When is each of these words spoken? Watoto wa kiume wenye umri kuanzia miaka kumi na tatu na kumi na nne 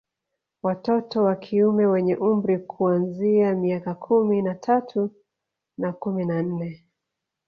Watoto 0.63 1.23
wa 1.23 1.35
kiume 1.35 1.85
wenye 1.85 2.15
umri 2.15 2.59
kuanzia 2.59 3.55
miaka 3.55 3.95
kumi 3.95 4.41
na 4.41 4.55
tatu 4.55 5.11
na 5.77 5.93
kumi 5.93 6.25
na 6.25 6.41
nne 6.43 6.83